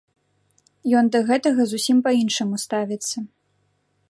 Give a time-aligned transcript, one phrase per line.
[1.01, 3.17] Ён да гэтага зусім па-іншаму ставіцца.